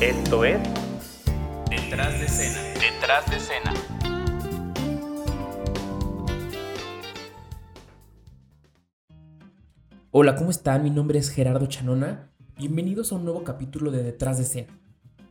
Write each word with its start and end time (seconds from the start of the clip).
Esto 0.00 0.46
es 0.46 0.58
Detrás 1.68 2.18
de 2.18 2.24
escena. 2.24 2.58
Detrás 2.72 3.30
de 3.30 3.36
escena. 3.36 3.74
Hola, 10.10 10.36
¿cómo 10.36 10.50
están? 10.50 10.84
Mi 10.84 10.88
nombre 10.88 11.18
es 11.18 11.28
Gerardo 11.28 11.66
Chanona. 11.66 12.32
Bienvenidos 12.56 13.12
a 13.12 13.16
un 13.16 13.24
nuevo 13.24 13.44
capítulo 13.44 13.90
de 13.90 14.02
Detrás 14.02 14.38
de 14.38 14.44
escena. 14.44 14.80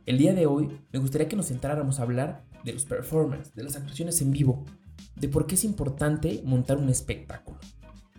El 0.06 0.18
día 0.18 0.34
de 0.34 0.46
hoy 0.46 0.80
me 0.92 1.00
gustaría 1.00 1.26
que 1.26 1.34
nos 1.34 1.48
centráramos 1.48 1.98
a 1.98 2.04
hablar 2.04 2.44
de 2.62 2.72
los 2.72 2.84
performances, 2.84 3.52
de 3.56 3.64
las 3.64 3.74
actuaciones 3.74 4.22
en 4.22 4.30
vivo, 4.30 4.66
de 5.16 5.28
por 5.28 5.48
qué 5.48 5.56
es 5.56 5.64
importante 5.64 6.42
montar 6.44 6.76
un 6.76 6.90
espectáculo, 6.90 7.58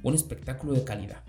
un 0.04 0.16
espectáculo 0.16 0.74
de 0.74 0.84
calidad. 0.84 1.24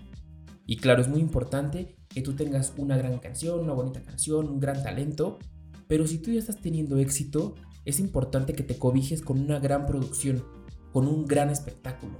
Y 0.65 0.75
claro, 0.75 1.01
es 1.01 1.07
muy 1.07 1.21
importante 1.21 1.95
que 2.13 2.21
tú 2.21 2.33
tengas 2.33 2.73
una 2.77 2.97
gran 2.97 3.17
canción, 3.19 3.59
una 3.59 3.73
bonita 3.73 4.01
canción, 4.01 4.47
un 4.47 4.59
gran 4.59 4.83
talento, 4.83 5.39
pero 5.87 6.07
si 6.07 6.19
tú 6.19 6.31
ya 6.31 6.39
estás 6.39 6.61
teniendo 6.61 6.97
éxito, 6.97 7.55
es 7.85 7.99
importante 7.99 8.53
que 8.53 8.63
te 8.63 8.77
cobijes 8.77 9.21
con 9.21 9.39
una 9.39 9.59
gran 9.59 9.85
producción, 9.85 10.43
con 10.91 11.07
un 11.07 11.25
gran 11.25 11.49
espectáculo. 11.49 12.17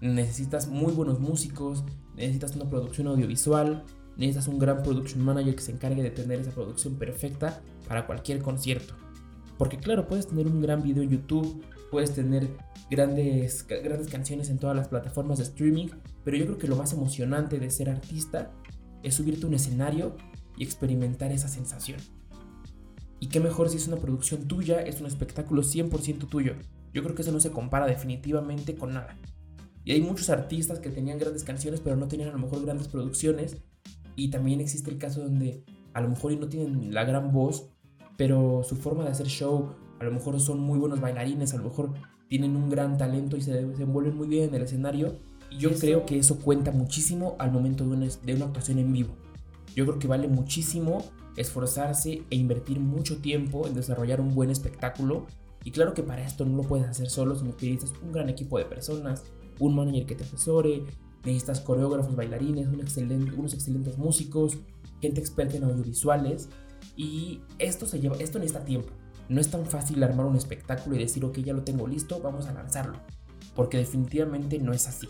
Necesitas 0.00 0.68
muy 0.68 0.92
buenos 0.92 1.20
músicos, 1.20 1.84
necesitas 2.16 2.56
una 2.56 2.68
producción 2.68 3.06
audiovisual, 3.06 3.84
necesitas 4.16 4.48
un 4.48 4.58
gran 4.58 4.82
production 4.82 5.22
manager 5.22 5.54
que 5.54 5.62
se 5.62 5.72
encargue 5.72 6.02
de 6.02 6.10
tener 6.10 6.40
esa 6.40 6.50
producción 6.50 6.96
perfecta 6.96 7.62
para 7.88 8.06
cualquier 8.06 8.42
concierto. 8.42 8.94
Porque 9.56 9.78
claro, 9.78 10.08
puedes 10.08 10.26
tener 10.26 10.46
un 10.46 10.60
gran 10.60 10.82
video 10.82 11.02
en 11.02 11.10
YouTube, 11.10 11.64
puedes 11.90 12.12
tener 12.12 12.48
grandes, 12.90 13.66
grandes 13.66 14.08
canciones 14.08 14.50
en 14.50 14.58
todas 14.58 14.76
las 14.76 14.88
plataformas 14.88 15.38
de 15.38 15.44
streaming, 15.44 15.88
pero 16.24 16.36
yo 16.36 16.44
creo 16.46 16.58
que 16.58 16.68
lo 16.68 16.76
más 16.76 16.92
emocionante 16.92 17.60
de 17.60 17.70
ser 17.70 17.88
artista 17.88 18.50
es 19.04 19.14
subirte 19.14 19.44
a 19.44 19.48
un 19.48 19.54
escenario 19.54 20.16
y 20.56 20.64
experimentar 20.64 21.30
esa 21.30 21.48
sensación. 21.48 22.00
Y 23.20 23.28
qué 23.28 23.40
mejor 23.40 23.68
si 23.68 23.76
es 23.76 23.86
una 23.86 23.96
producción 23.96 24.48
tuya, 24.48 24.80
es 24.80 25.00
un 25.00 25.06
espectáculo 25.06 25.62
100% 25.62 26.28
tuyo. 26.28 26.54
Yo 26.92 27.02
creo 27.02 27.14
que 27.14 27.22
eso 27.22 27.32
no 27.32 27.40
se 27.40 27.50
compara 27.50 27.86
definitivamente 27.86 28.74
con 28.74 28.94
nada. 28.94 29.16
Y 29.84 29.92
hay 29.92 30.00
muchos 30.00 30.30
artistas 30.30 30.80
que 30.80 30.90
tenían 30.90 31.18
grandes 31.18 31.44
canciones 31.44 31.80
pero 31.80 31.96
no 31.96 32.08
tenían 32.08 32.30
a 32.30 32.32
lo 32.32 32.38
mejor 32.38 32.64
grandes 32.64 32.88
producciones. 32.88 33.58
Y 34.16 34.30
también 34.30 34.60
existe 34.60 34.90
el 34.90 34.98
caso 34.98 35.22
donde 35.22 35.64
a 35.92 36.00
lo 36.00 36.08
mejor 36.08 36.36
no 36.38 36.48
tienen 36.48 36.92
la 36.92 37.04
gran 37.04 37.32
voz, 37.32 37.68
pero 38.16 38.62
su 38.62 38.76
forma 38.76 39.04
de 39.04 39.10
hacer 39.10 39.26
show, 39.26 39.74
a 40.00 40.04
lo 40.04 40.12
mejor 40.12 40.40
son 40.40 40.60
muy 40.60 40.78
buenos 40.78 41.00
bailarines, 41.00 41.54
a 41.54 41.56
lo 41.56 41.64
mejor 41.64 41.94
tienen 42.28 42.56
un 42.56 42.70
gran 42.70 42.96
talento 42.96 43.36
y 43.36 43.42
se 43.42 43.52
desenvuelven 43.52 44.16
muy 44.16 44.28
bien 44.28 44.50
en 44.50 44.54
el 44.54 44.62
escenario. 44.62 45.18
Y 45.54 45.58
yo 45.58 45.70
creo 45.78 46.04
que 46.04 46.18
eso 46.18 46.40
cuenta 46.40 46.72
muchísimo 46.72 47.36
al 47.38 47.52
momento 47.52 47.84
de 47.84 47.90
una, 47.90 48.08
de 48.08 48.34
una 48.34 48.46
actuación 48.46 48.80
en 48.80 48.92
vivo. 48.92 49.14
Yo 49.76 49.86
creo 49.86 49.98
que 50.00 50.08
vale 50.08 50.26
muchísimo 50.26 51.04
esforzarse 51.36 52.22
e 52.28 52.36
invertir 52.36 52.80
mucho 52.80 53.18
tiempo 53.18 53.68
en 53.68 53.74
desarrollar 53.74 54.20
un 54.20 54.34
buen 54.34 54.50
espectáculo. 54.50 55.26
Y 55.62 55.70
claro 55.70 55.94
que 55.94 56.02
para 56.02 56.24
esto 56.24 56.44
no 56.44 56.56
lo 56.56 56.64
puedes 56.64 56.88
hacer 56.88 57.08
solo, 57.08 57.36
sino 57.36 57.56
que 57.56 57.70
necesitas 57.70 58.02
un 58.02 58.10
gran 58.10 58.28
equipo 58.28 58.58
de 58.58 58.64
personas, 58.64 59.22
un 59.60 59.76
manager 59.76 60.06
que 60.06 60.16
te 60.16 60.24
asesore, 60.24 60.84
necesitas 61.24 61.60
coreógrafos, 61.60 62.16
bailarines, 62.16 62.66
un 62.66 62.80
excelente, 62.80 63.32
unos 63.36 63.54
excelentes 63.54 63.96
músicos, 63.96 64.58
gente 65.00 65.20
experta 65.20 65.56
en 65.56 65.64
audiovisuales. 65.64 66.48
Y 66.96 67.42
esto, 67.60 67.86
se 67.86 68.00
lleva, 68.00 68.16
esto 68.16 68.40
necesita 68.40 68.64
tiempo. 68.64 68.90
No 69.28 69.40
es 69.40 69.50
tan 69.50 69.66
fácil 69.66 70.02
armar 70.02 70.26
un 70.26 70.34
espectáculo 70.34 70.96
y 70.96 70.98
decir, 70.98 71.24
ok, 71.24 71.38
ya 71.38 71.52
lo 71.52 71.62
tengo 71.62 71.86
listo, 71.86 72.20
vamos 72.20 72.46
a 72.46 72.52
lanzarlo. 72.52 72.98
Porque 73.54 73.78
definitivamente 73.78 74.58
no 74.58 74.72
es 74.72 74.88
así. 74.88 75.08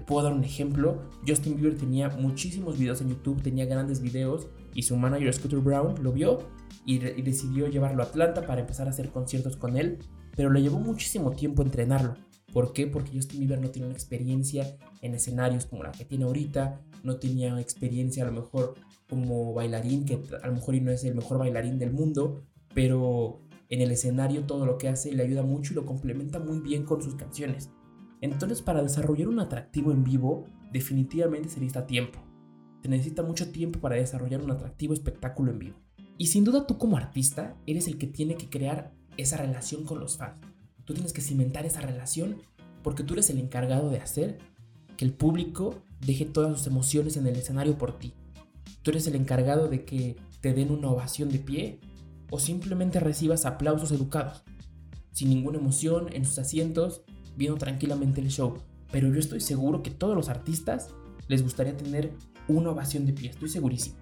Te 0.00 0.06
puedo 0.06 0.22
dar 0.22 0.32
un 0.32 0.44
ejemplo. 0.44 1.02
Justin 1.28 1.56
Bieber 1.56 1.76
tenía 1.76 2.08
muchísimos 2.08 2.78
videos 2.78 3.02
en 3.02 3.10
YouTube, 3.10 3.42
tenía 3.42 3.66
grandes 3.66 4.00
videos 4.00 4.46
y 4.72 4.84
su 4.84 4.96
manager 4.96 5.34
Scooter 5.34 5.58
Brown 5.58 6.02
lo 6.02 6.10
vio 6.10 6.38
y, 6.86 7.04
y, 7.06 7.20
decidió 7.20 7.68
llevarlo 7.68 8.02
a 8.02 8.06
Atlanta 8.06 8.46
para 8.46 8.62
empezar 8.62 8.86
a 8.86 8.92
hacer 8.92 9.10
conciertos 9.10 9.58
con 9.58 9.76
él, 9.76 9.98
pero 10.34 10.48
le 10.48 10.62
llevó 10.62 10.78
muchísimo 10.78 11.32
tiempo 11.32 11.60
entrenarlo. 11.60 12.14
¿Por 12.50 12.72
qué? 12.72 12.86
Porque 12.86 13.10
Justin 13.12 13.40
Bieber 13.40 13.60
no 13.60 13.68
tiene 13.68 13.88
una 13.88 13.94
experiencia 13.94 14.74
en 15.02 15.12
escenarios 15.12 15.66
como 15.66 15.82
la 15.82 15.92
que 15.92 16.06
tiene 16.06 16.24
ahorita, 16.24 16.80
no 17.02 17.16
tenía 17.16 17.60
experiencia 17.60 18.22
a 18.22 18.30
lo 18.30 18.40
mejor 18.40 18.76
como 19.06 19.52
bailarín, 19.52 20.06
que 20.06 20.18
a 20.42 20.46
lo 20.46 20.54
mejor 20.54 20.80
no 20.80 20.92
es 20.92 21.04
el 21.04 21.14
mejor 21.14 21.36
bailarín 21.36 21.78
del 21.78 21.92
mundo, 21.92 22.40
pero 22.72 23.42
en 23.68 23.82
el 23.82 23.90
escenario 23.90 24.44
todo 24.46 24.64
lo 24.64 24.78
que 24.78 24.88
hace 24.88 25.12
le 25.12 25.24
ayuda 25.24 25.42
mucho 25.42 25.74
y 25.74 25.76
lo 25.76 25.84
complementa 25.84 26.38
muy 26.38 26.60
bien 26.60 26.84
con 26.84 27.02
sus 27.02 27.16
canciones. 27.16 27.68
Entonces 28.20 28.62
para 28.62 28.82
desarrollar 28.82 29.28
un 29.28 29.40
atractivo 29.40 29.92
en 29.92 30.04
vivo 30.04 30.44
definitivamente 30.72 31.48
se 31.48 31.60
necesita 31.60 31.86
tiempo. 31.86 32.20
Se 32.82 32.88
necesita 32.88 33.22
mucho 33.22 33.50
tiempo 33.50 33.80
para 33.80 33.96
desarrollar 33.96 34.42
un 34.42 34.50
atractivo 34.50 34.94
espectáculo 34.94 35.52
en 35.52 35.58
vivo. 35.58 35.76
Y 36.18 36.26
sin 36.26 36.44
duda 36.44 36.66
tú 36.66 36.78
como 36.78 36.96
artista 36.96 37.56
eres 37.66 37.88
el 37.88 37.98
que 37.98 38.06
tiene 38.06 38.36
que 38.36 38.48
crear 38.48 38.92
esa 39.16 39.36
relación 39.36 39.84
con 39.84 40.00
los 40.00 40.16
fans. 40.16 40.38
Tú 40.84 40.94
tienes 40.94 41.12
que 41.12 41.20
cimentar 41.20 41.66
esa 41.66 41.80
relación 41.80 42.42
porque 42.82 43.02
tú 43.02 43.14
eres 43.14 43.30
el 43.30 43.38
encargado 43.38 43.90
de 43.90 43.98
hacer 43.98 44.38
que 44.96 45.04
el 45.04 45.12
público 45.12 45.82
deje 46.04 46.24
todas 46.24 46.56
sus 46.56 46.66
emociones 46.66 47.16
en 47.16 47.26
el 47.26 47.36
escenario 47.36 47.78
por 47.78 47.98
ti. 47.98 48.14
Tú 48.82 48.90
eres 48.90 49.06
el 49.06 49.14
encargado 49.14 49.68
de 49.68 49.84
que 49.84 50.16
te 50.40 50.54
den 50.54 50.70
una 50.70 50.90
ovación 50.90 51.30
de 51.30 51.38
pie 51.38 51.80
o 52.30 52.38
simplemente 52.38 53.00
recibas 53.00 53.44
aplausos 53.44 53.92
educados, 53.92 54.42
sin 55.12 55.28
ninguna 55.28 55.58
emoción 55.58 56.08
en 56.12 56.24
sus 56.24 56.38
asientos, 56.38 57.02
viendo 57.40 57.58
tranquilamente 57.58 58.20
el 58.20 58.28
show. 58.28 58.54
Pero 58.92 59.08
yo 59.08 59.18
estoy 59.18 59.40
seguro 59.40 59.82
que 59.82 59.90
todos 59.90 60.14
los 60.14 60.28
artistas 60.28 60.90
les 61.26 61.42
gustaría 61.42 61.76
tener 61.76 62.12
una 62.48 62.70
ovación 62.70 63.06
de 63.06 63.14
pie, 63.14 63.30
estoy 63.30 63.48
segurísimo. 63.48 63.96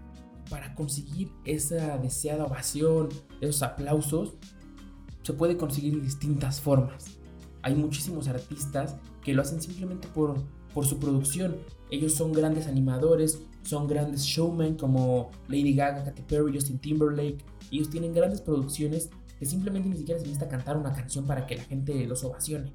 Para 0.51 0.75
conseguir 0.75 1.31
esa 1.45 1.99
deseada 1.99 2.47
ovación, 2.47 3.09
esos 3.41 3.63
aplausos, 3.63 4.35
se 5.23 5.33
puede 5.35 5.57
conseguir 5.57 5.95
de 5.95 6.01
distintas 6.01 6.61
formas. 6.61 7.07
Hay 7.63 7.75
muchísimos 7.75 8.29
artistas 8.29 8.97
que 9.23 9.35
lo 9.35 9.43
hacen 9.43 9.61
simplemente 9.63 10.09
por, 10.09 10.35
por 10.75 10.87
su 10.87 10.99
producción. 10.99 11.57
Ellos 11.91 12.15
son 12.15 12.33
grandes 12.33 12.67
animadores, 12.67 13.41
son 13.63 13.87
grandes 13.87 14.23
showmen 14.23 14.77
como 14.77 15.31
Lady 15.49 15.75
Gaga, 15.75 16.05
Katy 16.05 16.23
Perry, 16.23 16.55
Justin 16.55 16.79
Timberlake. 16.79 17.45
Ellos 17.71 17.91
tienen 17.91 18.15
grandes 18.15 18.41
producciones 18.41 19.11
que 19.39 19.47
simplemente 19.47 19.89
ni 19.89 19.97
siquiera 19.97 20.19
se 20.19 20.27
necesita 20.27 20.49
cantar 20.49 20.77
una 20.77 20.93
canción 20.93 21.27
para 21.27 21.47
que 21.47 21.57
la 21.57 21.65
gente 21.65 22.05
los 22.07 22.25
ovacione. 22.25 22.73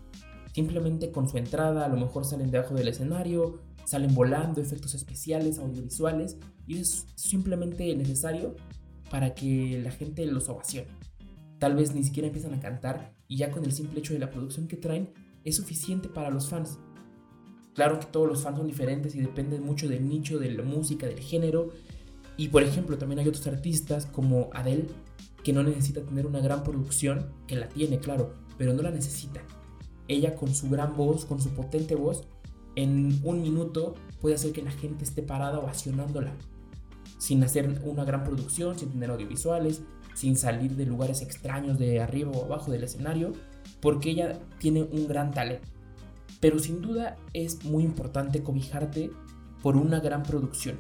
Simplemente 0.53 1.11
con 1.11 1.27
su 1.27 1.37
entrada 1.37 1.85
a 1.85 1.89
lo 1.89 1.97
mejor 1.97 2.25
salen 2.25 2.51
debajo 2.51 2.75
del 2.75 2.87
escenario, 2.87 3.59
salen 3.85 4.13
volando, 4.13 4.61
efectos 4.61 4.93
especiales, 4.93 5.57
audiovisuales, 5.59 6.37
y 6.67 6.77
es 6.77 7.07
simplemente 7.15 7.95
necesario 7.95 8.55
para 9.09 9.33
que 9.33 9.81
la 9.83 9.91
gente 9.91 10.25
los 10.27 10.49
ovacione. 10.49 10.87
Tal 11.59 11.75
vez 11.75 11.93
ni 11.95 12.03
siquiera 12.03 12.27
empiezan 12.27 12.53
a 12.53 12.59
cantar 12.59 13.13
y 13.27 13.37
ya 13.37 13.49
con 13.49 13.63
el 13.63 13.71
simple 13.71 13.99
hecho 13.99 14.13
de 14.13 14.19
la 14.19 14.29
producción 14.29 14.67
que 14.67 14.77
traen 14.77 15.11
es 15.43 15.55
suficiente 15.55 16.07
para 16.07 16.29
los 16.29 16.49
fans. 16.49 16.77
Claro 17.73 17.99
que 17.99 18.05
todos 18.05 18.27
los 18.27 18.43
fans 18.43 18.57
son 18.57 18.67
diferentes 18.67 19.15
y 19.15 19.21
dependen 19.21 19.63
mucho 19.63 19.87
del 19.87 20.07
nicho, 20.07 20.37
de 20.37 20.51
la 20.51 20.63
música, 20.63 21.07
del 21.07 21.19
género. 21.19 21.71
Y 22.37 22.49
por 22.49 22.61
ejemplo, 22.61 22.97
también 22.97 23.19
hay 23.19 23.27
otros 23.27 23.47
artistas 23.47 24.05
como 24.05 24.49
Adele 24.53 24.85
que 25.43 25.53
no 25.53 25.63
necesita 25.63 26.01
tener 26.01 26.25
una 26.27 26.39
gran 26.39 26.63
producción, 26.63 27.31
que 27.47 27.55
la 27.55 27.67
tiene, 27.69 27.97
claro, 27.99 28.35
pero 28.57 28.73
no 28.73 28.81
la 28.81 28.91
necesita. 28.91 29.41
Ella 30.07 30.35
con 30.35 30.53
su 30.53 30.69
gran 30.69 30.95
voz, 30.95 31.25
con 31.25 31.41
su 31.41 31.49
potente 31.51 31.95
voz, 31.95 32.23
en 32.75 33.19
un 33.23 33.41
minuto 33.41 33.95
puede 34.19 34.35
hacer 34.35 34.51
que 34.51 34.61
la 34.61 34.71
gente 34.71 35.03
esté 35.03 35.21
parada 35.21 35.59
ovacionándola, 35.59 36.33
sin 37.17 37.43
hacer 37.43 37.81
una 37.83 38.03
gran 38.03 38.23
producción, 38.23 38.77
sin 38.77 38.89
tener 38.89 39.11
audiovisuales, 39.11 39.81
sin 40.15 40.35
salir 40.35 40.75
de 40.75 40.85
lugares 40.85 41.21
extraños 41.21 41.77
de 41.77 42.01
arriba 42.01 42.31
o 42.31 42.45
abajo 42.45 42.71
del 42.71 42.83
escenario, 42.83 43.33
porque 43.81 44.11
ella 44.11 44.39
tiene 44.59 44.83
un 44.83 45.07
gran 45.07 45.31
talento. 45.31 45.67
Pero 46.39 46.59
sin 46.59 46.81
duda 46.81 47.15
es 47.33 47.63
muy 47.63 47.83
importante 47.83 48.43
cobijarte 48.43 49.11
por 49.61 49.77
una 49.77 49.99
gran 49.99 50.23
producción. 50.23 50.79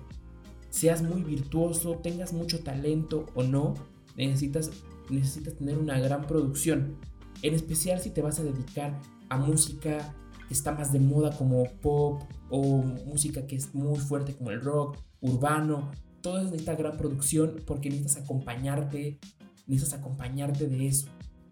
Seas 0.69 1.01
muy 1.01 1.21
virtuoso, 1.23 1.99
tengas 2.03 2.33
mucho 2.33 2.63
talento 2.63 3.27
o 3.35 3.43
no, 3.43 3.75
necesitas, 4.17 4.71
necesitas 5.09 5.55
tener 5.55 5.77
una 5.77 5.99
gran 5.99 6.25
producción. 6.27 6.97
En 7.41 7.53
especial 7.53 8.01
si 8.01 8.09
te 8.09 8.21
vas 8.21 8.39
a 8.39 8.43
dedicar 8.43 8.99
a 9.33 9.37
música 9.37 10.15
que 10.47 10.53
está 10.53 10.71
más 10.71 10.91
de 10.91 10.99
moda 10.99 11.35
como 11.35 11.63
pop 11.81 12.21
o 12.49 12.83
música 13.05 13.47
que 13.47 13.55
es 13.55 13.73
muy 13.73 13.99
fuerte 13.99 14.35
como 14.35 14.51
el 14.51 14.61
rock, 14.61 14.97
urbano. 15.21 15.91
Todo 16.21 16.37
eso 16.37 16.51
necesita 16.51 16.75
gran 16.75 16.97
producción 16.97 17.55
porque 17.65 17.89
necesitas 17.89 18.23
acompañarte, 18.23 19.19
necesitas 19.67 19.99
acompañarte 19.99 20.67
de 20.67 20.87
eso 20.87 21.07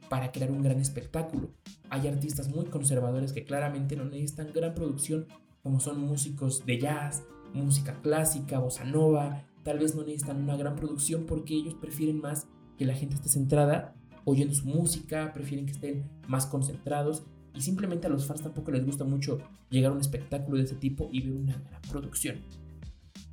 para 0.09 0.31
crear 0.31 0.51
un 0.51 0.61
gran 0.61 0.79
espectáculo. 0.79 1.49
Hay 1.89 2.07
artistas 2.07 2.49
muy 2.49 2.65
conservadores 2.65 3.33
que 3.33 3.45
claramente 3.45 3.95
no 3.95 4.05
necesitan 4.05 4.53
gran 4.53 4.75
producción 4.75 5.25
como 5.63 5.79
son 5.79 5.99
músicos 5.99 6.65
de 6.65 6.79
jazz, 6.79 7.23
música 7.53 7.99
clásica, 8.01 8.59
bossa 8.59 8.83
nova, 8.83 9.43
tal 9.63 9.79
vez 9.79 9.95
no 9.95 10.03
necesitan 10.03 10.41
una 10.41 10.55
gran 10.55 10.75
producción 10.75 11.25
porque 11.25 11.55
ellos 11.55 11.75
prefieren 11.75 12.21
más 12.21 12.47
que 12.77 12.85
la 12.85 12.93
gente 12.93 13.15
esté 13.15 13.29
centrada 13.29 13.95
oyendo 14.23 14.53
su 14.53 14.67
música, 14.67 15.33
prefieren 15.33 15.65
que 15.65 15.71
estén 15.71 16.09
más 16.27 16.45
concentrados 16.45 17.23
y 17.53 17.61
simplemente 17.61 18.07
a 18.07 18.09
los 18.09 18.25
fans 18.25 18.41
tampoco 18.41 18.71
les 18.71 18.85
gusta 18.85 19.03
mucho 19.03 19.39
llegar 19.69 19.91
a 19.91 19.95
un 19.95 20.01
espectáculo 20.01 20.57
de 20.57 20.63
ese 20.63 20.75
tipo 20.75 21.09
y 21.11 21.21
ver 21.21 21.33
una 21.33 21.57
gran 21.57 21.81
producción. 21.89 22.37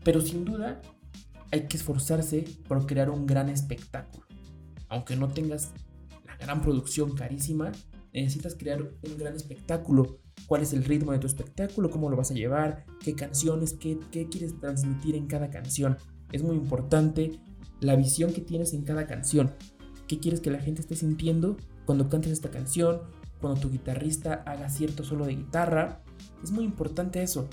Pero 0.05 0.21
sin 0.21 0.45
duda, 0.45 0.81
hay 1.51 1.67
que 1.67 1.77
esforzarse 1.77 2.45
por 2.67 2.87
crear 2.87 3.11
un 3.11 3.27
gran 3.27 3.49
espectáculo. 3.49 4.27
Aunque 4.89 5.17
no 5.17 5.29
tengas 5.29 5.73
la 6.25 6.37
gran 6.37 6.63
producción 6.63 7.15
carísima, 7.15 7.73
necesitas 8.13 8.55
crear 8.55 8.83
un 8.83 9.19
gran 9.19 9.35
espectáculo. 9.35 10.19
¿Cuál 10.47 10.63
es 10.63 10.73
el 10.73 10.85
ritmo 10.85 11.13
de 11.13 11.19
tu 11.19 11.27
espectáculo? 11.27 11.91
¿Cómo 11.91 12.11
lo 12.11 12.17
vas 12.17 12.31
a 12.31 12.35
llevar? 12.35 12.85
¿Qué 13.01 13.15
canciones? 13.15 13.75
¿Qué, 13.75 13.99
qué 14.11 14.29
quieres 14.29 14.59
transmitir 14.59 15.15
en 15.15 15.27
cada 15.27 15.51
canción? 15.51 15.97
Es 16.33 16.43
muy 16.43 16.57
importante 16.57 17.41
la 17.81 17.97
visión 17.97 18.33
que 18.33 18.41
tienes 18.41 18.73
en 18.73 18.83
cada 18.83 19.07
canción. 19.07 19.53
¿Qué 20.07 20.19
quieres 20.19 20.41
que 20.41 20.51
la 20.51 20.61
gente 20.61 20.81
esté 20.81 20.97
sintiendo 20.97 21.57
cuando 21.85 22.09
cantes 22.09 22.33
esta 22.33 22.51
canción? 22.51 23.01
Cuando 23.41 23.61
tu 23.61 23.71
guitarrista 23.71 24.43
haga 24.47 24.69
cierto 24.69 25.05
solo 25.05 25.27
de 25.27 25.37
guitarra. 25.37 26.03
Es 26.43 26.51
muy 26.51 26.65
importante 26.65 27.23
eso. 27.23 27.49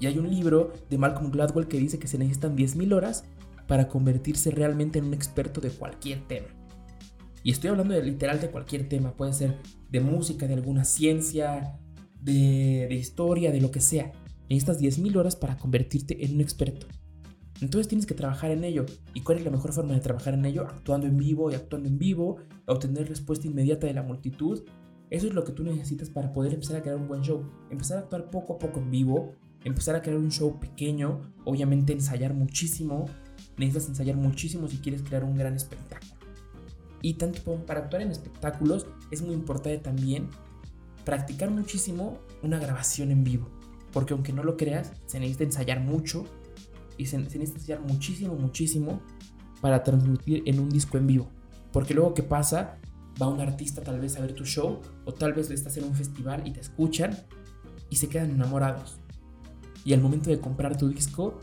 Y 0.00 0.06
hay 0.06 0.18
un 0.18 0.28
libro 0.28 0.72
de 0.90 0.98
Malcolm 0.98 1.30
Gladwell 1.30 1.68
que 1.68 1.78
dice 1.78 1.98
que 1.98 2.08
se 2.08 2.18
necesitan 2.18 2.56
10.000 2.56 2.94
horas 2.94 3.24
para 3.66 3.88
convertirse 3.88 4.50
realmente 4.50 4.98
en 4.98 5.06
un 5.06 5.14
experto 5.14 5.60
de 5.60 5.70
cualquier 5.70 6.26
tema. 6.26 6.48
Y 7.42 7.52
estoy 7.52 7.70
hablando 7.70 7.94
de 7.94 8.02
literal 8.02 8.40
de 8.40 8.50
cualquier 8.50 8.88
tema, 8.88 9.16
puede 9.16 9.32
ser 9.32 9.56
de 9.88 10.00
música, 10.00 10.46
de 10.46 10.54
alguna 10.54 10.84
ciencia, 10.84 11.78
de, 12.20 12.88
historia, 12.92 13.52
de 13.52 13.60
lo 13.60 13.70
que 13.70 13.80
sea. 13.80 14.12
Necesitas 14.48 14.80
10.000 14.80 15.16
horas 15.16 15.36
para 15.36 15.56
convertirte 15.56 16.24
en 16.24 16.34
un 16.34 16.40
experto. 16.40 16.86
Entonces 17.60 17.88
tienes 17.88 18.04
que 18.04 18.14
trabajar 18.14 18.50
en 18.50 18.64
ello. 18.64 18.84
¿Y 19.14 19.22
cuál 19.22 19.38
es 19.38 19.44
la 19.44 19.50
mejor 19.50 19.72
forma 19.72 19.94
de 19.94 20.00
trabajar 20.00 20.34
en 20.34 20.44
ello? 20.44 20.62
Actuando 20.62 21.06
en 21.06 21.16
vivo 21.16 21.50
y 21.50 21.54
actuando 21.54 21.88
en 21.88 21.98
vivo, 21.98 22.36
obtener 22.66 23.08
respuesta 23.08 23.46
inmediata 23.46 23.86
de 23.86 23.94
la 23.94 24.02
multitud. 24.02 24.64
Eso 25.10 25.28
es 25.28 25.34
lo 25.34 25.44
que 25.44 25.52
tú 25.52 25.62
necesitas 25.62 26.10
para 26.10 26.32
poder 26.32 26.54
empezar 26.54 26.76
a 26.76 26.82
crear 26.82 26.96
un 26.96 27.08
buen 27.08 27.22
show. 27.22 27.44
Empezar 27.70 27.98
a 27.98 28.00
actuar 28.00 28.30
poco 28.30 28.54
a 28.54 28.58
poco 28.58 28.80
en 28.80 28.90
vivo, 28.90 29.34
empezar 29.64 29.94
a 29.94 30.02
crear 30.02 30.18
un 30.18 30.30
show 30.30 30.58
pequeño, 30.58 31.32
obviamente 31.44 31.92
ensayar 31.92 32.34
muchísimo. 32.34 33.06
Necesitas 33.56 33.88
ensayar 33.88 34.16
muchísimo 34.16 34.68
si 34.68 34.78
quieres 34.78 35.02
crear 35.02 35.24
un 35.24 35.36
gran 35.36 35.54
espectáculo. 35.54 36.16
Y 37.02 37.14
tanto 37.14 37.64
para 37.66 37.80
actuar 37.80 38.02
en 38.02 38.10
espectáculos 38.10 38.86
es 39.10 39.22
muy 39.22 39.34
importante 39.34 39.78
también 39.78 40.28
practicar 41.04 41.50
muchísimo 41.50 42.18
una 42.42 42.58
grabación 42.58 43.12
en 43.12 43.22
vivo. 43.22 43.48
Porque 43.92 44.12
aunque 44.12 44.32
no 44.32 44.42
lo 44.42 44.56
creas, 44.56 44.92
se 45.06 45.20
necesita 45.20 45.44
ensayar 45.44 45.80
mucho 45.80 46.24
y 46.98 47.06
se, 47.06 47.18
necesita 47.18 47.54
ensayar 47.54 47.80
muchísimo, 47.80 48.34
muchísimo 48.34 49.00
para 49.60 49.84
transmitir 49.84 50.42
en 50.46 50.58
un 50.58 50.68
disco 50.68 50.98
en 50.98 51.06
vivo. 51.06 51.28
Porque 51.72 51.94
luego, 51.94 52.12
¿qué 52.12 52.22
pasa? 52.22 52.78
Va 53.20 53.28
un 53.28 53.40
artista 53.40 53.82
tal 53.82 54.00
vez 54.00 54.16
a 54.16 54.20
ver 54.20 54.34
tu 54.34 54.44
show 54.44 54.80
o 55.04 55.14
tal 55.14 55.32
vez 55.32 55.48
le 55.48 55.54
estás 55.54 55.76
en 55.76 55.84
un 55.84 55.94
festival 55.94 56.46
y 56.46 56.52
te 56.52 56.60
escuchan 56.60 57.16
y 57.88 57.96
se 57.96 58.08
quedan 58.08 58.30
enamorados. 58.30 58.98
Y 59.84 59.92
al 59.92 60.00
momento 60.00 60.30
de 60.30 60.40
comprar 60.40 60.76
tu 60.76 60.88
disco, 60.88 61.40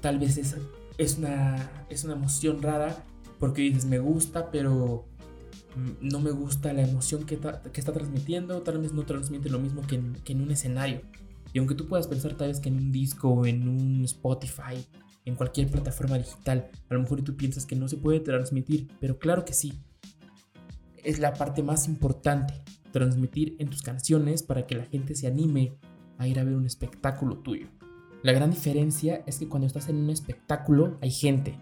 tal 0.00 0.18
vez 0.18 0.36
es, 0.36 0.56
es, 0.98 1.18
una, 1.18 1.84
es 1.88 2.04
una 2.04 2.12
emoción 2.14 2.62
rara 2.62 3.04
porque 3.38 3.62
dices, 3.62 3.86
me 3.86 3.98
gusta, 3.98 4.50
pero 4.50 5.06
no 6.00 6.20
me 6.20 6.30
gusta 6.30 6.72
la 6.72 6.82
emoción 6.82 7.24
que, 7.24 7.38
que 7.38 7.80
está 7.80 7.92
transmitiendo, 7.92 8.62
tal 8.62 8.78
vez 8.78 8.92
no 8.92 9.04
transmite 9.04 9.48
lo 9.48 9.58
mismo 9.58 9.82
que 9.82 9.96
en, 9.96 10.14
que 10.24 10.32
en 10.32 10.42
un 10.42 10.50
escenario. 10.50 11.00
Y 11.52 11.58
aunque 11.58 11.74
tú 11.74 11.86
puedas 11.86 12.06
pensar 12.06 12.34
tal 12.34 12.48
vez 12.48 12.60
que 12.60 12.68
en 12.68 12.76
un 12.76 12.92
disco, 12.92 13.46
en 13.46 13.68
un 13.68 14.04
Spotify, 14.04 14.86
en 15.24 15.34
cualquier 15.34 15.70
plataforma 15.70 16.18
digital, 16.18 16.70
a 16.88 16.94
lo 16.94 17.00
mejor 17.00 17.22
tú 17.22 17.36
piensas 17.36 17.66
que 17.66 17.76
no 17.76 17.88
se 17.88 17.96
puede 17.96 18.20
transmitir, 18.20 18.88
pero 19.00 19.18
claro 19.18 19.44
que 19.44 19.52
sí. 19.52 19.72
Es 21.02 21.18
la 21.18 21.34
parte 21.34 21.62
más 21.62 21.88
importante, 21.88 22.54
transmitir 22.92 23.56
en 23.58 23.68
tus 23.68 23.82
canciones 23.82 24.42
para 24.42 24.66
que 24.66 24.76
la 24.76 24.84
gente 24.84 25.14
se 25.14 25.26
anime 25.26 25.74
a 26.18 26.28
ir 26.28 26.38
a 26.38 26.44
ver 26.44 26.54
un 26.54 26.66
espectáculo 26.66 27.38
tuyo. 27.38 27.66
La 28.22 28.32
gran 28.32 28.50
diferencia 28.50 29.24
es 29.26 29.38
que 29.38 29.48
cuando 29.48 29.66
estás 29.66 29.88
en 29.88 29.96
un 29.96 30.10
espectáculo 30.10 30.98
hay 31.00 31.10
gente. 31.10 31.58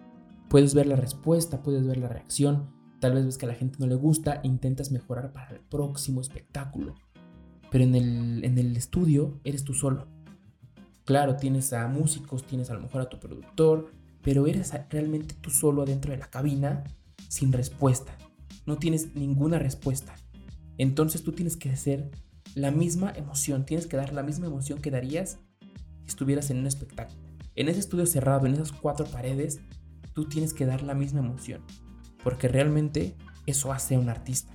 Puedes 0.48 0.74
ver 0.74 0.86
la 0.86 0.96
respuesta, 0.96 1.62
puedes 1.62 1.86
ver 1.86 1.96
la 1.96 2.08
reacción, 2.08 2.68
tal 3.00 3.14
vez 3.14 3.24
ves 3.24 3.38
que 3.38 3.46
a 3.46 3.48
la 3.48 3.54
gente 3.54 3.78
no 3.78 3.86
le 3.86 3.94
gusta 3.94 4.40
e 4.44 4.48
intentas 4.48 4.90
mejorar 4.90 5.32
para 5.32 5.52
el 5.52 5.60
próximo 5.60 6.20
espectáculo. 6.20 6.96
Pero 7.70 7.84
en 7.84 7.94
el, 7.94 8.44
en 8.44 8.58
el 8.58 8.76
estudio 8.76 9.40
eres 9.44 9.64
tú 9.64 9.72
solo. 9.72 10.06
Claro, 11.06 11.36
tienes 11.36 11.72
a 11.72 11.88
músicos, 11.88 12.44
tienes 12.44 12.68
a 12.70 12.74
lo 12.74 12.80
mejor 12.80 13.00
a 13.00 13.08
tu 13.08 13.18
productor, 13.18 13.90
pero 14.22 14.46
eres 14.46 14.72
realmente 14.90 15.34
tú 15.40 15.50
solo 15.50 15.82
adentro 15.82 16.10
de 16.10 16.18
la 16.18 16.28
cabina 16.28 16.84
sin 17.28 17.52
respuesta. 17.52 18.16
No 18.70 18.76
tienes 18.76 19.16
ninguna 19.16 19.58
respuesta. 19.58 20.14
Entonces 20.78 21.24
tú 21.24 21.32
tienes 21.32 21.56
que 21.56 21.70
hacer 21.70 22.08
la 22.54 22.70
misma 22.70 23.10
emoción, 23.10 23.66
tienes 23.66 23.88
que 23.88 23.96
dar 23.96 24.12
la 24.12 24.22
misma 24.22 24.46
emoción 24.46 24.80
que 24.80 24.92
darías 24.92 25.40
si 26.02 26.06
estuvieras 26.06 26.50
en 26.50 26.58
un 26.58 26.68
espectáculo. 26.68 27.20
En 27.56 27.68
ese 27.68 27.80
estudio 27.80 28.06
cerrado, 28.06 28.46
en 28.46 28.54
esas 28.54 28.70
cuatro 28.70 29.06
paredes, 29.06 29.58
tú 30.12 30.28
tienes 30.28 30.54
que 30.54 30.66
dar 30.66 30.82
la 30.82 30.94
misma 30.94 31.18
emoción, 31.18 31.62
porque 32.22 32.46
realmente 32.46 33.16
eso 33.44 33.72
hace 33.72 33.96
a 33.96 33.98
un 33.98 34.08
artista. 34.08 34.52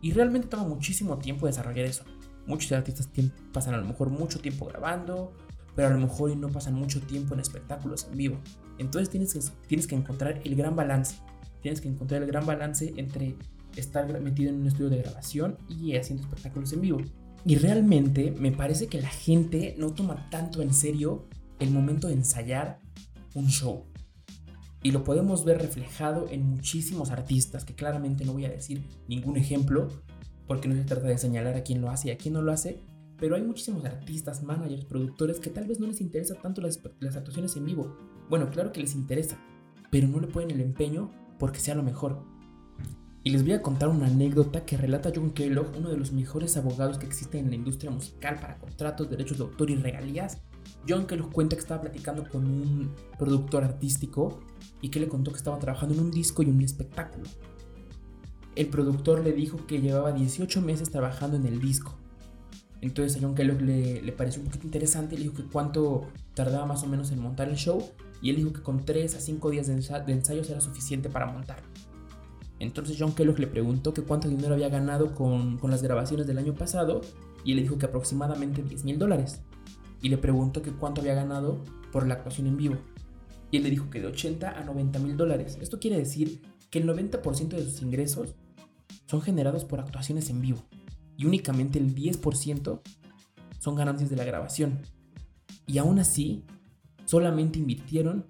Y 0.00 0.12
realmente 0.12 0.48
toma 0.48 0.66
muchísimo 0.66 1.18
tiempo 1.18 1.44
desarrollar 1.44 1.84
eso. 1.84 2.04
Muchos 2.46 2.72
artistas 2.72 3.10
pasan 3.52 3.74
a 3.74 3.76
lo 3.76 3.84
mejor 3.84 4.08
mucho 4.08 4.40
tiempo 4.40 4.64
grabando, 4.64 5.34
pero 5.76 5.88
a 5.88 5.90
lo 5.90 5.98
mejor 5.98 6.34
no 6.34 6.48
pasan 6.48 6.72
mucho 6.76 7.02
tiempo 7.02 7.34
en 7.34 7.40
espectáculos 7.40 8.06
en 8.10 8.16
vivo. 8.16 8.40
Entonces 8.78 9.10
tienes 9.10 9.34
que, 9.34 9.40
tienes 9.66 9.86
que 9.86 9.96
encontrar 9.96 10.40
el 10.46 10.56
gran 10.56 10.74
balance. 10.74 11.16
Tienes 11.62 11.80
que 11.80 11.88
encontrar 11.88 12.22
el 12.22 12.28
gran 12.28 12.46
balance 12.46 12.92
entre 12.96 13.36
estar 13.76 14.20
metido 14.20 14.50
en 14.50 14.60
un 14.60 14.66
estudio 14.66 14.90
de 14.90 14.98
grabación 14.98 15.56
y 15.68 15.96
haciendo 15.96 16.24
espectáculos 16.24 16.72
en 16.72 16.80
vivo. 16.80 16.98
Y 17.44 17.56
realmente 17.56 18.32
me 18.32 18.52
parece 18.52 18.88
que 18.88 19.00
la 19.00 19.08
gente 19.08 19.74
no 19.78 19.92
toma 19.92 20.28
tanto 20.30 20.62
en 20.62 20.74
serio 20.74 21.26
el 21.58 21.70
momento 21.70 22.08
de 22.08 22.14
ensayar 22.14 22.80
un 23.34 23.48
show. 23.48 23.84
Y 24.82 24.92
lo 24.92 25.04
podemos 25.04 25.44
ver 25.44 25.58
reflejado 25.58 26.26
en 26.30 26.42
muchísimos 26.42 27.10
artistas, 27.10 27.64
que 27.64 27.74
claramente 27.74 28.24
no 28.24 28.32
voy 28.32 28.46
a 28.46 28.50
decir 28.50 28.82
ningún 29.08 29.36
ejemplo, 29.36 29.88
porque 30.46 30.68
no 30.68 30.74
se 30.74 30.84
trata 30.84 31.06
de 31.06 31.18
señalar 31.18 31.54
a 31.54 31.62
quién 31.62 31.80
lo 31.80 31.90
hace 31.90 32.08
y 32.08 32.10
a 32.12 32.18
quién 32.18 32.34
no 32.34 32.42
lo 32.42 32.52
hace, 32.52 32.82
pero 33.18 33.36
hay 33.36 33.42
muchísimos 33.42 33.84
artistas, 33.84 34.42
managers, 34.42 34.86
productores 34.86 35.38
que 35.38 35.50
tal 35.50 35.66
vez 35.66 35.78
no 35.78 35.86
les 35.86 36.00
interesa 36.00 36.34
tanto 36.34 36.62
las, 36.62 36.80
las 37.00 37.16
actuaciones 37.16 37.54
en 37.56 37.66
vivo. 37.66 37.94
Bueno, 38.30 38.50
claro 38.50 38.72
que 38.72 38.80
les 38.80 38.94
interesa, 38.94 39.38
pero 39.90 40.08
no 40.08 40.18
le 40.18 40.26
ponen 40.26 40.50
el 40.50 40.62
empeño 40.62 41.10
porque 41.40 41.58
sea 41.58 41.74
lo 41.74 41.82
mejor. 41.82 42.22
Y 43.24 43.30
les 43.30 43.42
voy 43.42 43.52
a 43.52 43.62
contar 43.62 43.88
una 43.88 44.06
anécdota 44.06 44.64
que 44.64 44.76
relata 44.76 45.10
John 45.14 45.30
Kellogg, 45.30 45.76
uno 45.76 45.90
de 45.90 45.96
los 45.96 46.12
mejores 46.12 46.56
abogados 46.56 46.98
que 46.98 47.06
existen 47.06 47.44
en 47.44 47.50
la 47.50 47.56
industria 47.56 47.90
musical 47.90 48.36
para 48.40 48.58
contratos, 48.58 49.10
derechos 49.10 49.38
de 49.38 49.44
autor 49.44 49.70
y 49.70 49.76
regalías. 49.76 50.38
John 50.88 51.06
Kellogg 51.06 51.32
cuenta 51.32 51.56
que 51.56 51.60
estaba 51.60 51.82
platicando 51.82 52.26
con 52.28 52.46
un 52.46 52.94
productor 53.18 53.64
artístico 53.64 54.40
y 54.80 54.90
que 54.90 55.00
le 55.00 55.08
contó 55.08 55.32
que 55.32 55.38
estaba 55.38 55.58
trabajando 55.58 55.94
en 55.94 56.00
un 56.00 56.10
disco 56.10 56.42
y 56.42 56.46
un 56.46 56.60
espectáculo. 56.62 57.24
El 58.54 58.68
productor 58.68 59.22
le 59.22 59.32
dijo 59.32 59.66
que 59.66 59.80
llevaba 59.80 60.12
18 60.12 60.62
meses 60.62 60.90
trabajando 60.90 61.36
en 61.36 61.46
el 61.46 61.60
disco. 61.60 61.94
Entonces 62.80 63.18
a 63.18 63.26
John 63.26 63.34
Kellogg 63.34 63.60
le, 63.60 64.00
le 64.00 64.12
pareció 64.12 64.40
un 64.40 64.46
poquito 64.46 64.66
interesante 64.66 65.14
y 65.14 65.18
le 65.18 65.24
dijo 65.24 65.36
que 65.36 65.44
cuánto 65.44 66.06
tardaba 66.34 66.64
más 66.64 66.82
o 66.82 66.86
menos 66.86 67.12
en 67.12 67.20
montar 67.20 67.48
el 67.48 67.56
show 67.56 67.82
y 68.22 68.30
él 68.30 68.36
dijo 68.36 68.52
que 68.52 68.62
con 68.62 68.84
3 68.84 69.14
a 69.14 69.20
5 69.20 69.50
días 69.50 69.66
de, 69.66 70.12
ensayos 70.12 70.50
era 70.50 70.60
suficiente 70.60 71.08
para 71.08 71.26
montarlo. 71.26 71.66
Entonces 72.58 72.96
John 72.98 73.14
Kellogg 73.14 73.38
le 73.38 73.46
preguntó 73.46 73.94
que 73.94 74.02
cuánto 74.02 74.28
dinero 74.28 74.54
había 74.54 74.68
ganado 74.68 75.14
con, 75.14 75.58
las 75.62 75.82
grabaciones 75.82 76.26
del 76.26 76.38
año 76.38 76.54
pasado 76.54 77.00
y 77.44 77.52
él 77.52 77.56
le 77.56 77.62
dijo 77.62 77.78
que 77.78 77.86
aproximadamente 77.86 78.62
10 78.62 78.84
mil 78.84 78.98
dólares. 78.98 79.40
Y 80.02 80.10
le 80.10 80.18
preguntó 80.18 80.62
que 80.62 80.72
cuánto 80.72 81.00
había 81.00 81.14
ganado 81.14 81.62
por 81.92 82.06
la 82.06 82.14
actuación 82.14 82.46
en 82.46 82.56
vivo. 82.56 82.76
Y 83.50 83.56
él 83.56 83.62
le 83.62 83.70
dijo 83.70 83.90
que 83.90 84.00
de 84.00 84.06
80 84.06 84.58
a 84.58 84.64
90 84.64 84.98
mil 84.98 85.16
dólares. 85.16 85.58
Esto 85.60 85.78
quiere 85.78 85.96
decir 85.96 86.42
que 86.70 86.78
el 86.78 86.88
90% 86.88 87.48
de 87.48 87.64
sus 87.64 87.82
ingresos 87.82 88.34
son 89.06 89.22
generados 89.22 89.64
por 89.64 89.80
actuaciones 89.80 90.30
en 90.30 90.40
vivo. 90.40 90.62
Y 91.16 91.26
únicamente 91.26 91.78
el 91.78 91.94
10% 91.94 92.80
son 93.58 93.74
ganancias 93.74 94.10
de 94.10 94.16
la 94.16 94.24
grabación. 94.24 94.80
Y 95.66 95.78
aún 95.78 95.98
así, 95.98 96.44
solamente 97.10 97.58
invirtieron 97.58 98.24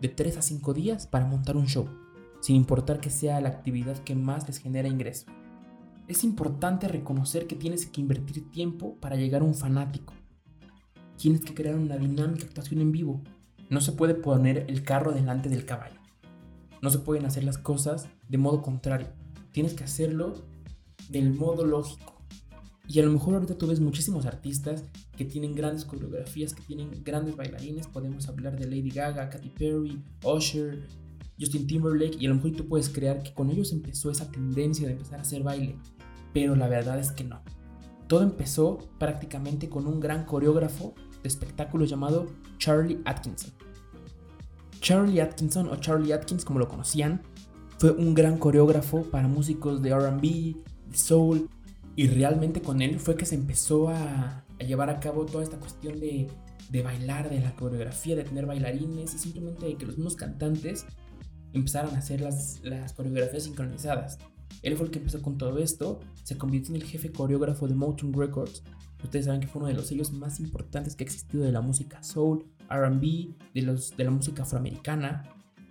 de 0.00 0.08
3 0.08 0.38
a 0.38 0.42
5 0.42 0.72
días 0.72 1.06
para 1.06 1.26
montar 1.26 1.54
un 1.54 1.66
show 1.66 1.86
sin 2.40 2.56
importar 2.56 2.98
que 2.98 3.10
sea 3.10 3.42
la 3.42 3.50
actividad 3.50 3.98
que 3.98 4.14
más 4.14 4.48
les 4.48 4.56
genera 4.56 4.88
ingreso. 4.88 5.26
Es 6.08 6.24
importante 6.24 6.88
reconocer 6.88 7.46
que 7.46 7.56
tienes 7.56 7.84
que 7.84 8.00
invertir 8.00 8.50
tiempo 8.50 8.96
para 9.00 9.16
llegar 9.16 9.42
a 9.42 9.44
un 9.44 9.54
fanático. 9.54 10.14
Tienes 11.18 11.42
que 11.42 11.52
crear 11.52 11.76
una 11.76 11.98
dinámica 11.98 12.46
actuación 12.46 12.80
en 12.80 12.90
vivo. 12.90 13.22
No 13.68 13.82
se 13.82 13.92
puede 13.92 14.14
poner 14.14 14.64
el 14.68 14.82
carro 14.82 15.12
delante 15.12 15.50
del 15.50 15.66
caballo. 15.66 16.00
No 16.80 16.88
se 16.88 17.00
pueden 17.00 17.26
hacer 17.26 17.44
las 17.44 17.58
cosas 17.58 18.08
de 18.30 18.38
modo 18.38 18.62
contrario. 18.62 19.08
Tienes 19.52 19.74
que 19.74 19.84
hacerlo 19.84 20.42
del 21.10 21.34
modo 21.34 21.66
lógico. 21.66 22.21
Y 22.92 23.00
a 23.00 23.04
lo 23.04 23.10
mejor 23.10 23.32
ahorita 23.32 23.56
tú 23.56 23.66
ves 23.68 23.80
muchísimos 23.80 24.26
artistas 24.26 24.84
que 25.16 25.24
tienen 25.24 25.54
grandes 25.54 25.86
coreografías, 25.86 26.52
que 26.52 26.60
tienen 26.60 26.90
grandes 27.02 27.34
bailarines. 27.34 27.86
Podemos 27.86 28.28
hablar 28.28 28.58
de 28.58 28.66
Lady 28.66 28.90
Gaga, 28.90 29.30
Katy 29.30 29.48
Perry, 29.48 29.98
Usher, 30.22 30.86
Justin 31.40 31.66
Timberlake 31.66 32.18
y 32.20 32.26
a 32.26 32.28
lo 32.28 32.34
mejor 32.34 32.52
tú 32.52 32.68
puedes 32.68 32.90
creer 32.90 33.22
que 33.22 33.32
con 33.32 33.48
ellos 33.48 33.72
empezó 33.72 34.10
esa 34.10 34.30
tendencia 34.30 34.86
de 34.86 34.92
empezar 34.92 35.20
a 35.20 35.22
hacer 35.22 35.42
baile, 35.42 35.78
pero 36.34 36.54
la 36.54 36.68
verdad 36.68 36.98
es 36.98 37.12
que 37.12 37.24
no. 37.24 37.40
Todo 38.08 38.24
empezó 38.24 38.90
prácticamente 38.98 39.70
con 39.70 39.86
un 39.86 39.98
gran 39.98 40.26
coreógrafo 40.26 40.92
de 41.22 41.28
espectáculos 41.30 41.88
llamado 41.88 42.26
Charlie 42.58 43.00
Atkinson. 43.06 43.52
Charlie 44.82 45.22
Atkinson 45.22 45.66
o 45.68 45.76
Charlie 45.76 46.12
Atkins 46.12 46.44
como 46.44 46.58
lo 46.58 46.68
conocían, 46.68 47.22
fue 47.78 47.90
un 47.90 48.12
gran 48.12 48.36
coreógrafo 48.36 49.04
para 49.04 49.28
músicos 49.28 49.80
de 49.80 49.94
RB, 49.94 50.20
de 50.90 50.96
soul, 50.98 51.48
y 51.94 52.08
realmente 52.08 52.62
con 52.62 52.80
él 52.80 52.98
fue 52.98 53.16
que 53.16 53.26
se 53.26 53.34
empezó 53.34 53.88
a, 53.88 54.44
llevar 54.58 54.90
a 54.90 55.00
cabo 55.00 55.26
toda 55.26 55.42
esta 55.42 55.58
cuestión 55.58 55.98
de, 55.98 56.28
bailar, 56.82 57.28
de 57.28 57.40
la 57.40 57.54
coreografía, 57.56 58.16
de 58.16 58.24
tener 58.24 58.46
bailarines 58.46 59.14
y 59.14 59.18
simplemente 59.18 59.66
de 59.66 59.76
que 59.76 59.86
los 59.86 59.96
mismos 59.96 60.16
cantantes 60.16 60.86
empezaran 61.52 61.94
a 61.94 61.98
hacer 61.98 62.20
las, 62.20 62.60
coreografías 62.96 63.42
sincronizadas. 63.42 64.18
Él 64.62 64.76
fue 64.76 64.86
el 64.86 64.92
que 64.92 65.00
empezó 65.00 65.20
con 65.20 65.36
todo 65.36 65.58
esto, 65.58 66.00
se 66.22 66.38
convirtió 66.38 66.74
en 66.74 66.80
el 66.80 66.86
jefe 66.86 67.10
coreógrafo 67.10 67.66
de 67.66 67.74
Motown 67.74 68.12
Records. 68.12 68.62
Ustedes 69.02 69.24
saben 69.26 69.40
que 69.40 69.48
fue 69.48 69.60
uno 69.60 69.68
de 69.68 69.74
los 69.74 69.88
sellos 69.88 70.12
más 70.12 70.38
importantes 70.38 70.94
que 70.94 71.02
ha 71.02 71.06
existido 71.06 71.42
de 71.42 71.50
la 71.50 71.60
música 71.60 72.02
soul, 72.02 72.46
RB, 72.70 73.34
de, 73.52 73.80
de 73.96 74.04
la 74.04 74.10
música 74.10 74.44
afroamericana. 74.44 75.24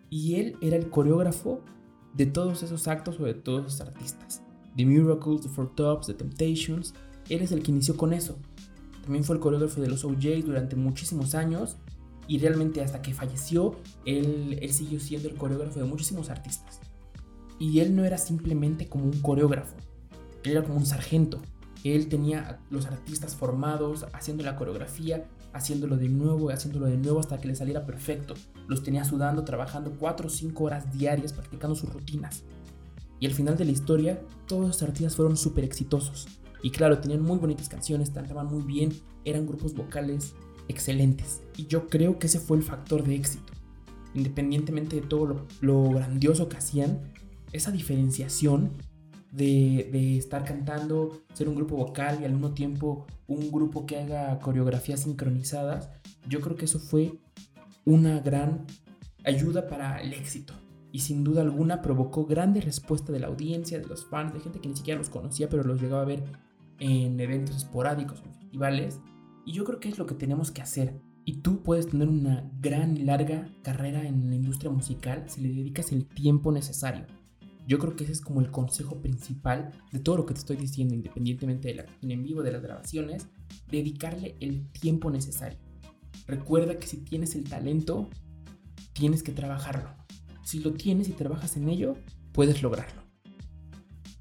Y 0.10 0.36
él 0.36 0.58
era 0.62 0.76
el 0.76 0.90
coreógrafo 0.90 1.64
de 2.14 2.26
todos 2.26 2.62
esos 2.64 2.90
actos 2.90 3.20
o 3.22 3.24
de 3.24 3.34
todos 3.34 3.68
esos 3.68 3.88
artistas. 3.88 4.44
The 4.76 4.86
Miracles, 4.86 5.42
The 5.42 5.50
Four 5.50 5.76
Tops, 5.76 6.08
The 6.08 6.14
Temptations. 6.14 6.94
Él 7.30 7.42
es 7.42 7.52
el 7.52 7.64
que 7.64 7.72
inició 7.72 7.98
con 7.98 8.14
eso. 8.14 8.38
También 9.04 9.24
fue 9.24 9.36
el 9.36 9.42
coreógrafo 9.42 9.82
de 9.82 9.90
los 9.90 10.04
OJs 10.06 10.46
durante 10.46 10.76
muchísimos 10.76 11.36
años 11.36 11.78
y 12.28 12.40
realmente 12.40 12.82
hasta 12.82 13.02
que 13.02 13.14
falleció, 13.14 13.76
él, 14.06 14.58
él 14.62 14.74
siguió 14.74 15.00
siendo 15.00 15.28
el 15.28 15.36
coreógrafo 15.36 15.80
de 15.80 15.86
muchísimos 15.86 16.30
artistas. 16.30 16.80
Y 17.60 17.80
él 17.80 17.96
no 17.96 18.06
era 18.06 18.18
simplemente 18.18 18.88
como 18.88 19.06
un 19.06 19.22
coreógrafo, 19.22 19.76
él 20.44 20.52
era 20.52 20.64
como 20.64 20.78
un 20.78 20.86
sargento. 20.86 21.40
Él 21.84 22.10
tenía 22.10 22.60
los 22.70 22.86
artistas 22.86 23.36
formados, 23.36 24.06
haciendo 24.14 24.44
la 24.44 24.56
coreografía, 24.56 25.28
haciéndolo 25.54 25.98
de 25.98 26.10
nuevo, 26.10 26.50
haciéndolo 26.52 26.86
de 26.86 26.98
nuevo 26.98 27.20
hasta 27.20 27.40
que 27.40 27.48
le 27.48 27.56
saliera 27.56 27.86
perfecto. 27.86 28.36
Los 28.68 28.84
tenía 28.84 29.04
sudando, 29.04 29.44
trabajando 29.44 29.92
4 29.98 30.28
o 30.28 30.30
5 30.30 30.64
horas 30.64 30.94
diarias, 30.94 31.34
practicando 31.34 31.76
sus 31.76 31.92
rutinas. 31.92 32.44
Y 33.22 33.28
al 33.28 33.34
final 33.34 33.56
de 33.56 33.66
la 33.66 33.72
historia, 33.72 34.20
todos 34.48 34.66
los 34.66 34.84
artistas 34.84 35.16
fueron 35.16 35.38
súper 35.38 35.64
exitosos. 35.64 36.28
Y 36.64 36.72
claro, 36.72 37.00
tenían 37.00 37.22
muy 37.22 37.38
bonitas 37.38 37.70
canciones, 37.70 38.10
cantaban 38.10 38.48
muy 38.48 38.64
bien, 38.64 38.92
eran 39.26 39.46
grupos 39.46 39.76
vocales 39.76 40.34
excelentes. 40.68 41.44
Y 41.56 41.68
yo 41.68 41.88
creo 41.88 42.18
que 42.18 42.26
ese 42.26 42.40
fue 42.40 42.58
el 42.58 42.64
factor 42.64 43.04
de 43.04 43.14
éxito. 43.14 43.54
Independientemente 44.16 44.96
de 44.96 45.04
todo 45.04 45.46
lo, 45.62 45.90
grandioso 45.92 46.50
que 46.50 46.58
hacían, 46.58 47.14
esa 47.54 47.72
diferenciación 47.72 48.72
de, 49.32 49.88
de, 49.92 50.18
estar 50.18 50.44
cantando, 50.44 51.22
ser 51.36 51.48
un 51.48 51.56
grupo 51.56 51.76
vocal 51.76 52.20
y 52.22 52.26
al 52.26 52.32
mismo 52.32 52.56
tiempo 52.56 53.06
un 53.28 53.52
grupo 53.52 53.86
que 53.86 54.00
haga 54.00 54.40
coreografías 54.40 55.02
sincronizadas, 55.02 55.90
yo 56.28 56.42
creo 56.42 56.56
que 56.56 56.66
eso 56.66 56.80
fue 56.80 57.20
una 57.86 58.20
gran 58.20 58.66
ayuda 59.24 59.68
para 59.68 60.02
el 60.02 60.14
éxito 60.14 60.56
y 60.92 61.00
sin 61.00 61.24
duda 61.24 61.42
alguna 61.42 61.82
provocó 61.82 62.26
grande 62.26 62.62
respuesta 62.62 63.12
de 63.12 63.20
la 63.20 63.28
audiencia, 63.28 63.80
de 63.80 63.88
los 63.88 64.06
fans, 64.06 64.34
de 64.34 64.40
gente 64.40 64.60
que 64.60 64.70
ni 64.70 64.76
siquiera 64.76 64.98
los 64.98 65.10
conocía 65.10 65.50
pero 65.50 65.64
los 65.64 65.82
llegaba 65.82 66.02
a 66.02 66.06
ver 66.06 66.24
en 66.80 67.20
eventos 67.20 67.56
esporádicos, 67.56 68.22
en 68.26 68.34
festivales. 68.34 69.00
Y 69.46 69.54
yo 69.54 69.64
creo 69.64 69.80
que 69.80 69.90
es 69.90 69.98
lo 69.98 70.06
que 70.06 70.16
tenemos 70.16 70.52
que 70.52 70.62
hacer. 70.62 71.00
Y 71.24 71.38
tú 71.42 71.62
puedes 71.62 71.88
tener 71.88 72.10
una 72.10 72.50
gran 72.60 73.06
larga 73.06 73.48
carrera 73.62 74.08
en 74.08 74.30
la 74.30 74.36
industria 74.36 74.72
musical 74.72 75.26
si 75.28 75.42
le 75.42 75.50
dedicas 75.50 75.92
el 75.92 76.08
tiempo 76.08 76.52
necesario. 76.52 77.06
Yo 77.68 77.78
creo 77.78 77.96
que 77.96 78.04
ese 78.04 78.14
es 78.14 78.22
como 78.22 78.42
el 78.42 78.50
consejo 78.50 79.00
principal 79.02 79.72
de 79.92 80.00
todo 80.00 80.18
lo 80.18 80.26
que 80.26 80.34
te 80.34 80.40
estoy 80.40 80.58
diciendo, 80.58 80.96
independientemente 80.96 81.68
de 81.68 81.76
la 81.76 81.82
actuación 81.84 82.12
en 82.12 82.24
vivo, 82.24 82.42
de 82.42 82.52
las 82.52 82.64
grabaciones, 82.64 83.28
dedicarle 83.70 84.36
el 84.40 84.68
tiempo 84.72 85.12
necesario. 85.12 85.60
Recuerda 86.26 86.80
que 86.80 86.88
si 86.88 86.98
tienes 86.98 87.36
el 87.36 87.44
talento, 87.44 88.10
tienes 88.94 89.22
que 89.22 89.32
trabajarlo. 89.32 90.01
Si 90.52 90.60
lo 90.60 90.74
tienes 90.74 91.08
y 91.08 91.14
trabajas 91.14 91.56
en 91.56 91.70
ello, 91.70 91.96
puedes 92.34 92.62
lograrlo. 92.62 93.04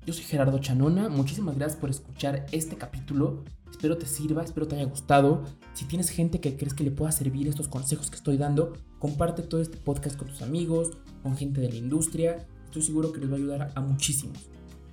Yo 0.06 0.14
soy 0.14 0.22
Gerardo 0.22 0.60
Chanona, 0.60 1.08
muchísimas 1.08 1.56
gracias 1.56 1.80
por 1.80 1.90
escuchar 1.90 2.46
este 2.52 2.76
capítulo. 2.76 3.42
Espero 3.68 3.98
te 3.98 4.06
sirva, 4.06 4.44
espero 4.44 4.68
te 4.68 4.76
haya 4.76 4.84
gustado. 4.84 5.42
Si 5.74 5.86
tienes 5.86 6.08
gente 6.08 6.38
que 6.40 6.56
crees 6.56 6.72
que 6.72 6.84
le 6.84 6.92
pueda 6.92 7.10
servir 7.10 7.48
estos 7.48 7.66
consejos 7.66 8.10
que 8.10 8.16
estoy 8.16 8.36
dando, 8.36 8.74
comparte 9.00 9.42
todo 9.42 9.60
este 9.60 9.76
podcast 9.76 10.16
con 10.16 10.28
tus 10.28 10.40
amigos, 10.42 10.92
con 11.24 11.36
gente 11.36 11.60
de 11.62 11.70
la 11.70 11.78
industria. 11.78 12.46
Estoy 12.66 12.82
seguro 12.82 13.12
que 13.12 13.18
les 13.18 13.28
va 13.28 13.34
a 13.34 13.38
ayudar 13.38 13.72
a 13.74 13.80
muchísimos. 13.80 14.38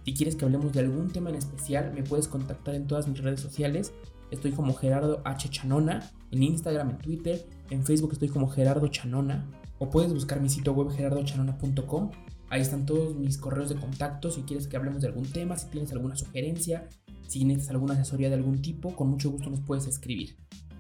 Si 0.06 0.16
quieres 0.16 0.36
que 0.36 0.44
hablemos 0.44 0.74
de 0.74 0.80
algún 0.80 1.10
tema 1.10 1.30
en 1.30 1.36
especial, 1.36 1.94
me 1.94 2.02
puedes 2.02 2.28
contactar 2.28 2.74
en 2.74 2.88
todas 2.88 3.08
mis 3.08 3.22
redes 3.22 3.42
sociales. 3.42 3.94
Estoy 4.32 4.54
como 4.54 4.74
Gerardo 4.74 5.22
H. 5.24 5.50
Chanona, 5.50 6.10
en 6.32 6.42
Instagram, 6.42 6.90
en 6.90 6.98
Twitter, 6.98 7.48
en 7.70 7.86
Facebook 7.86 8.14
estoy 8.14 8.30
como 8.30 8.50
Gerardo 8.50 8.88
Chanona 8.88 9.46
o 9.80 9.90
puedes 9.90 10.14
buscar 10.14 10.42
mi 10.42 10.50
sitio 10.50 10.74
web 10.74 10.90
gerardochanona.com. 10.92 12.12
Ahí 12.50 12.62
están 12.62 12.86
todos 12.86 13.16
mis 13.16 13.38
correos 13.38 13.70
de 13.70 13.76
contacto 13.76 14.32
si 14.32 14.42
quieres 14.44 14.68
que 14.68 14.78
hablemos 14.78 15.02
de 15.02 15.08
algún 15.08 15.26
tema, 15.26 15.58
si 15.58 15.68
tienes 15.68 15.92
alguna 15.92 16.16
sugerencia, 16.16 16.88
si 17.28 17.44
necesitas 17.44 17.72
alguna 17.72 17.94
asesoría 17.94 18.30
de 18.30 18.36
algún 18.36 18.62
tipo, 18.62 18.96
con 18.96 19.10
mucho 19.10 19.30
gusto 19.30 19.50
nos 19.50 19.60
puedes 19.62 19.86
escribir. 19.88 20.38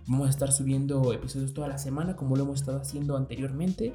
Vamos 0.07 0.27
a 0.27 0.29
estar 0.29 0.51
subiendo 0.53 1.11
episodios 1.11 1.53
toda 1.53 1.67
la 1.67 1.77
semana 1.77 2.15
como 2.15 2.37
lo 2.37 2.43
hemos 2.43 2.61
estado 2.61 2.79
haciendo 2.79 3.17
anteriormente. 3.17 3.93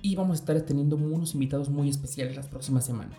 Y 0.00 0.16
vamos 0.16 0.38
a 0.38 0.40
estar 0.40 0.60
teniendo 0.62 0.96
unos 0.96 1.34
invitados 1.34 1.68
muy 1.68 1.90
especiales 1.90 2.36
las 2.36 2.48
próximas 2.48 2.86
semanas. 2.86 3.18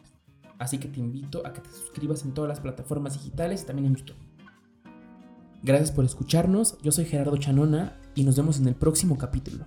Así 0.58 0.80
que 0.80 0.88
te 0.88 1.00
invito 1.00 1.46
a 1.46 1.54
que 1.54 1.62
te 1.62 1.70
suscribas 1.70 2.24
en 2.24 2.34
todas 2.34 2.50
las 2.50 2.60
plataformas 2.60 3.14
digitales 3.14 3.62
y 3.62 3.66
también 3.66 3.88
en 3.88 3.96
YouTube. 3.96 4.16
Gracias 5.62 5.92
por 5.92 6.06
escucharnos, 6.06 6.78
yo 6.82 6.92
soy 6.92 7.06
Gerardo 7.06 7.38
Chanona 7.38 8.00
y 8.16 8.24
nos 8.24 8.38
vemos 8.38 8.60
en 8.60 8.68
el 8.68 8.76
próximo 8.76 9.18
capítulo. 9.18 9.66